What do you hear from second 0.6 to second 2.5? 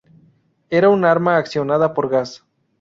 Era un arma accionada por gas.